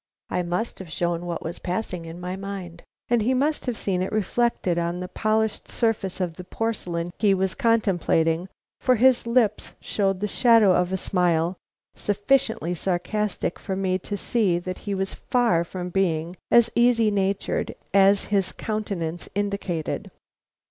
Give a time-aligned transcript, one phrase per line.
[0.31, 4.01] I must have shown what was passing in my mind, and he must have seen
[4.01, 9.75] it reflected on the polished surface of the porcelain he was contemplating, for his lips
[9.79, 11.55] showed the shadow of a smile
[11.93, 17.75] sufficiently sarcastic for me to see that he was far from being as easy natured
[17.93, 20.09] as his countenance indicated.